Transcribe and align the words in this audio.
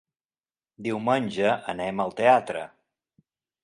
Diumenge 0.87 1.53
anem 1.77 2.05
al 2.07 2.19
teatre. 2.25 2.69